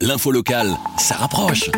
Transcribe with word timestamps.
L'info 0.00 0.30
locale, 0.30 0.76
ça 0.96 1.16
rapproche. 1.16 1.72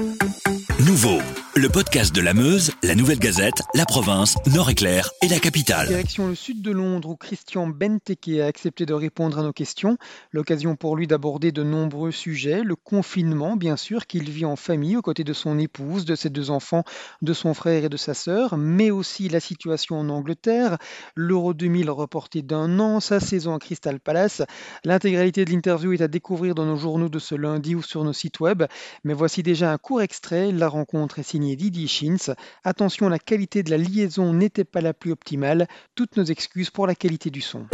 Nouveau, 0.81 1.21
le 1.61 1.69
podcast 1.69 2.15
de 2.15 2.23
la 2.23 2.33
Meuse, 2.33 2.71
la 2.83 2.95
Nouvelle 2.95 3.19
Gazette, 3.19 3.61
la 3.75 3.85
province, 3.85 4.39
Nord-Éclair 4.47 5.11
et 5.21 5.29
la 5.29 5.39
capitale. 5.39 5.89
Direction 5.89 6.27
le 6.27 6.35
sud 6.35 6.63
de 6.63 6.71
Londres 6.71 7.11
où 7.11 7.17
Christian 7.17 7.67
Benteke 7.67 8.41
a 8.41 8.47
accepté 8.47 8.87
de 8.87 8.95
répondre 8.95 9.39
à 9.39 9.43
nos 9.43 9.53
questions. 9.53 9.99
L'occasion 10.33 10.75
pour 10.75 10.97
lui 10.97 11.07
d'aborder 11.07 11.53
de 11.53 11.63
nombreux 11.63 12.13
sujets. 12.13 12.63
Le 12.63 12.77
confinement, 12.77 13.57
bien 13.57 13.77
sûr, 13.77 14.07
qu'il 14.07 14.31
vit 14.31 14.47
en 14.47 14.57
famille 14.57 14.97
aux 14.97 15.03
côtés 15.03 15.23
de 15.23 15.35
son 15.35 15.59
épouse, 15.59 16.07
de 16.07 16.15
ses 16.15 16.31
deux 16.31 16.51
enfants, 16.51 16.83
de 17.21 17.35
son 17.35 17.53
frère 17.53 17.85
et 17.85 17.91
de 17.91 17.99
sa 17.99 18.15
sœur, 18.15 18.57
mais 18.57 18.91
aussi 18.91 19.29
la 19.29 19.41
situation 19.41 20.01
en 20.01 20.09
Angleterre, 20.09 20.79
l'Euro 21.15 21.53
2000 21.53 21.91
reporté 21.91 22.41
d'un 22.41 22.81
an, 22.81 23.01
sa 23.01 23.21
saison 23.21 23.55
à 23.55 23.59
Crystal 23.59 24.01
Palace. 24.01 24.41
L'intégralité 24.85 25.45
de 25.45 25.51
l'interview 25.51 25.93
est 25.93 26.01
à 26.01 26.09
découvrir 26.09 26.55
dans 26.55 26.65
nos 26.65 26.77
journaux 26.77 27.11
de 27.11 27.19
ce 27.19 27.35
lundi 27.35 27.75
ou 27.75 27.83
sur 27.83 28.03
nos 28.03 28.15
sites 28.15 28.41
web. 28.41 28.63
Mais 29.05 29.13
voici 29.13 29.43
déjà 29.43 29.71
un 29.71 29.79
court 29.79 30.01
extrait. 30.01 30.53
La 30.53 30.69
rencontre 30.69 31.19
est 31.19 31.23
signée 31.23 31.50
Didier 31.57 31.87
Schintz. 31.87 32.31
Attention, 32.65 33.09
la 33.09 33.19
qualité 33.19 33.63
de 33.63 33.71
la 33.71 33.77
liaison 33.77 34.33
n'était 34.33 34.65
pas 34.65 34.81
la 34.81 34.93
plus 34.93 35.13
optimale. 35.13 35.67
Toutes 35.95 36.17
nos 36.17 36.25
excuses 36.25 36.71
pour 36.71 36.87
la 36.87 36.95
qualité 36.95 37.31
du 37.31 37.41
son. 37.41 37.67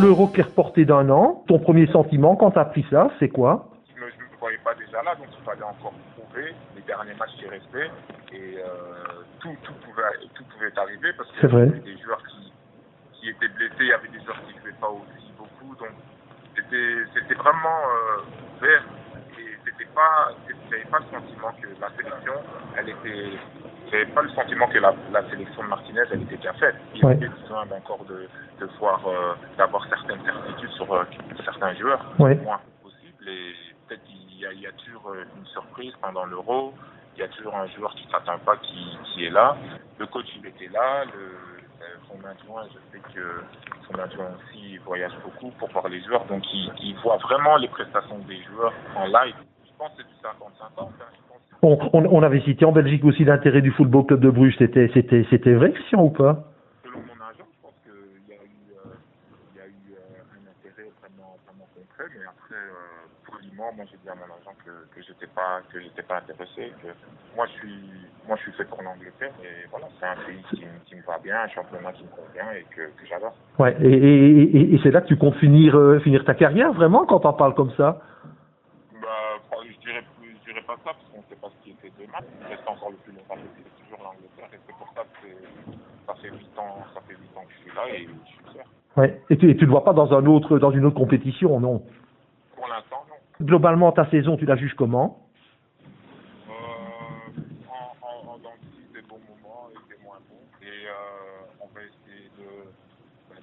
L'euro 0.00 0.28
qui 0.28 0.40
est 0.40 0.44
reporté 0.44 0.84
d'un 0.84 1.10
an, 1.10 1.44
ton 1.46 1.58
premier 1.58 1.86
sentiment 1.88 2.36
quand 2.36 2.52
tu 2.52 2.58
as 2.58 2.62
appris 2.62 2.84
ça, 2.90 3.10
c'est 3.18 3.28
quoi? 3.28 3.70
Je 3.94 4.00
ne 4.00 4.06
me 4.06 4.38
voyais 4.38 4.58
pas 4.64 4.74
déjà 4.74 5.02
là, 5.02 5.14
donc 5.16 5.26
il 5.36 5.44
fallait 5.44 5.62
encore 5.62 5.92
prouver 6.16 6.54
les 6.76 6.82
derniers 6.82 7.14
matchs 7.14 7.36
qui 7.38 7.46
restaient. 7.46 7.90
Et 8.32 8.56
euh, 8.56 9.24
tout, 9.40 9.54
tout, 9.62 9.74
pouvait, 9.84 10.02
tout 10.34 10.44
pouvait 10.54 10.72
arriver 10.76 11.12
parce 11.16 11.30
qu'il 11.32 11.50
y 11.50 11.52
avait 11.52 11.80
des 11.80 11.98
joueurs 11.98 12.22
qui, 12.26 12.52
qui 13.20 13.28
étaient 13.30 13.52
blessés, 13.54 13.80
il 13.80 13.88
y 13.88 13.92
avait 13.92 14.08
des 14.08 14.24
joueurs 14.24 14.40
qui 14.46 14.54
ne 14.54 14.60
jouaient 14.60 14.80
pas 14.80 14.88
aussi 14.88 15.32
beaucoup. 15.36 15.74
Donc 15.76 15.92
c'était 16.54 17.34
vraiment 17.34 17.80
euh, 17.90 18.62
vert 18.62 18.84
c'était 19.64 19.90
pas, 19.94 20.32
sentiment 21.10 21.52
que 21.60 21.68
la 21.80 21.90
sélection, 21.96 22.32
elle 22.76 22.88
était, 22.88 23.38
j'avais 23.90 24.06
pas 24.06 24.22
le 24.22 24.30
sentiment 24.30 24.68
que 24.68 24.78
la, 24.78 24.94
la, 25.12 25.28
sélection 25.30 25.62
de 25.62 25.68
Martinez, 25.68 26.02
elle 26.10 26.22
était 26.22 26.36
bien 26.36 26.52
faite. 26.54 26.76
Il 26.94 27.02
y 27.02 27.06
avait 27.06 27.28
besoin 27.28 27.66
encore 27.76 28.04
de, 28.04 28.28
de 28.60 28.66
voir, 28.78 29.06
euh, 29.06 29.34
d'avoir 29.58 29.86
certaines 29.88 30.22
certitudes 30.24 30.70
sur 30.70 30.92
euh, 30.92 31.04
certains 31.44 31.74
joueurs, 31.74 32.04
ouais. 32.18 32.34
le 32.34 32.42
moins 32.42 32.60
possible. 32.82 33.28
Et 33.28 33.54
peut-être 33.88 34.04
qu'il 34.04 34.32
y, 34.32 34.60
y, 34.60 34.66
a 34.66 34.72
toujours 34.72 35.10
euh, 35.10 35.24
une 35.36 35.46
surprise 35.46 35.92
pendant 36.00 36.24
l'Euro. 36.24 36.74
Il 37.16 37.20
y 37.20 37.24
a 37.24 37.28
toujours 37.28 37.54
un 37.56 37.66
joueur 37.68 37.94
qui 37.94 38.06
s'attend 38.10 38.38
pas 38.38 38.56
qui, 38.56 38.98
qui 39.04 39.26
est 39.26 39.30
là. 39.30 39.56
Le 39.98 40.06
coach, 40.06 40.26
il 40.36 40.46
était 40.46 40.68
là. 40.68 41.04
Le, 41.04 41.60
son 42.08 42.18
adjoint, 42.26 42.66
je 42.68 42.78
sais 42.92 43.02
que 43.14 43.42
son 43.88 43.98
adjoint 43.98 44.30
aussi 44.36 44.76
voyage 44.78 45.12
beaucoup 45.24 45.50
pour 45.52 45.70
voir 45.70 45.88
les 45.88 46.02
joueurs, 46.02 46.24
donc 46.26 46.42
il, 46.52 46.70
il 46.82 46.96
voit 47.02 47.16
vraiment 47.18 47.56
les 47.56 47.68
prestations 47.68 48.18
des 48.28 48.42
joueurs 48.44 48.72
en 48.96 49.06
live 49.06 49.36
pense 49.80 49.96
que 49.96 50.02
c'est 50.02 50.08
du 50.08 50.14
50-50. 50.20 50.90
On, 51.62 51.78
on, 51.92 52.04
on, 52.04 52.22
avait 52.22 52.40
cité 52.40 52.64
en 52.64 52.72
Belgique 52.72 53.04
aussi 53.04 53.24
l'intérêt 53.24 53.62
du 53.62 53.70
Football 53.72 54.06
Club 54.06 54.20
de 54.20 54.30
Bruges. 54.30 54.56
C'était, 54.58 54.90
c'était, 54.94 55.26
c'était 55.30 55.54
vrai, 55.54 55.72
Christian, 55.72 56.04
ou 56.04 56.10
pas? 56.10 56.44
Selon 56.84 57.00
mon 57.00 57.16
agent, 57.24 57.44
je 57.48 57.60
pense 57.62 57.76
qu'il 57.84 58.28
y 58.28 58.32
a 58.32 58.42
eu, 58.44 58.48
euh, 58.76 58.92
il 59.52 59.58
y 59.58 59.62
a 59.62 59.66
eu 59.66 59.92
euh, 59.92 60.36
un 60.36 60.44
intérêt 60.48 60.88
vraiment, 61.00 61.36
vraiment 61.44 61.68
concret. 61.76 62.08
Mais 62.16 62.24
après, 62.24 62.56
euh, 62.56 63.08
poliment, 63.28 63.72
moi 63.76 63.84
j'ai 63.90 63.98
dit 64.00 64.08
à 64.08 64.14
mon 64.14 64.24
agent 64.24 64.56
que, 64.64 64.72
que 64.94 65.04
j'étais 65.04 65.28
pas, 65.28 65.60
que 65.72 65.80
j'étais 65.80 66.02
pas 66.02 66.18
intéressé. 66.18 66.72
Que 66.80 66.92
moi 67.36 67.46
je 67.46 67.52
suis, 67.60 67.80
moi 68.26 68.36
je 68.36 68.42
suis 68.42 68.52
fait 68.52 68.64
pour 68.64 68.82
l'Angleterre 68.82 69.32
et 69.44 69.68
voilà, 69.70 69.88
c'est 70.00 70.06
un 70.06 70.16
pays 70.24 70.42
qui, 70.50 70.64
qui, 70.86 70.96
me 70.96 71.02
va 71.02 71.18
bien, 71.22 71.44
un 71.44 71.48
championnat 71.48 71.92
qui 71.92 72.04
me 72.04 72.12
convient 72.12 72.52
et 72.56 72.64
que, 72.72 72.88
que 72.96 73.04
j'adore. 73.08 73.36
Ouais. 73.58 73.76
Et, 73.80 73.92
et, 73.92 74.42
et, 74.56 74.74
et 74.74 74.80
c'est 74.82 74.90
là 74.90 75.00
que 75.02 75.08
tu 75.08 75.16
comptes 75.16 75.36
finir, 75.36 75.76
euh, 75.76 76.00
finir 76.00 76.24
ta 76.24 76.34
carrière 76.34 76.72
vraiment 76.72 77.04
quand 77.04 77.24
on 77.24 77.32
parle 77.32 77.54
comme 77.54 77.72
ça? 77.76 78.00
Dirais 80.50 80.62
pas 80.66 80.76
ça 80.84 80.92
parce 80.92 81.06
qu'on 81.12 81.18
ne 81.18 81.28
sait 81.28 81.40
pas 81.40 81.48
ce 81.48 81.64
qui 81.64 81.70
était 81.70 81.92
demain. 81.98 82.18
Il 82.40 82.46
reste 82.46 82.66
encore 82.66 82.90
le 82.90 82.96
plus 82.96 83.12
longtemps 83.12 83.36
possible, 83.36 83.70
c'est 83.76 83.84
toujours 83.84 84.02
l'Angleterre. 84.04 84.50
Et 84.52 84.60
c'est 84.66 84.76
pour 84.76 84.88
ça 84.94 85.02
que 85.22 85.28
ça 86.06 86.14
fait 86.14 86.30
8 86.30 86.58
ans, 86.58 86.78
ça 86.94 87.00
fait 87.06 87.14
8 87.14 87.36
ans 87.36 87.44
que 87.46 87.52
je 87.54 87.58
suis 87.58 87.76
là 87.76 87.88
et 87.88 88.06
je 88.06 88.30
suis 88.30 88.44
fier. 88.52 88.64
Ouais. 88.96 89.22
Et 89.30 89.38
tu 89.38 89.46
ne 89.46 89.52
te 89.52 89.64
vois 89.64 89.84
pas 89.84 89.92
dans, 89.92 90.12
un 90.12 90.26
autre, 90.26 90.58
dans 90.58 90.72
une 90.72 90.84
autre 90.84 90.96
compétition, 90.96 91.60
non? 91.60 91.82
Pour 92.56 92.66
l'instant, 92.68 93.04
non. 93.08 93.46
Globalement, 93.46 93.92
ta 93.92 94.10
saison, 94.10 94.36
tu 94.36 94.46
la 94.46 94.56
juges 94.56 94.74
comment? 94.74 95.26
Euh, 96.48 96.52
en, 97.68 98.06
en, 98.06 98.34
en 98.34 98.38
dans 98.38 98.50
des 98.92 99.02
bons 99.02 99.20
moments 99.30 99.68
et 99.70 99.94
des 99.94 100.02
moins 100.02 100.18
bons. 100.28 100.66
Et 100.66 100.66
euh, 100.66 101.60
on 101.60 101.66
va 101.72 101.80
essayer 101.82 102.28
de, 102.38 102.66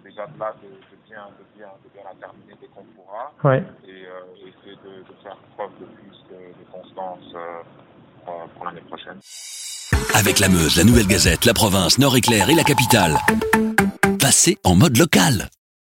déjà 0.03 0.27
de 0.27 0.39
là, 0.39 0.53
de, 0.61 0.67
de, 0.67 0.97
bien, 1.07 1.25
de, 1.37 1.57
bien, 1.57 1.67
de 1.83 1.89
bien 1.93 2.03
la 2.03 2.15
terminer 2.15 2.55
dès 2.59 2.67
qu'on 2.67 2.83
pourra. 2.95 3.31
Ouais. 3.43 3.63
Et 3.87 4.05
euh, 4.05 4.47
essayer 4.47 4.75
de, 4.83 5.03
de, 5.03 5.13
faire 5.23 5.37
preuve 5.55 5.71
de 5.79 5.85
plus 5.85 6.17
de, 6.29 6.39
de 6.59 6.71
constance 6.71 7.33
euh, 7.35 8.45
pour 8.55 8.65
l'année 8.65 8.81
prochaine. 8.81 9.19
Avec 10.13 10.39
la 10.39 10.49
Meuse, 10.49 10.77
la 10.77 10.83
Nouvelle 10.83 11.07
Gazette, 11.07 11.45
la 11.45 11.53
province, 11.53 11.99
Nord-Éclair 11.99 12.49
et 12.49 12.55
la 12.55 12.63
capitale. 12.63 13.17
Passez 14.19 14.57
en 14.63 14.75
mode 14.75 14.97
local. 14.97 15.49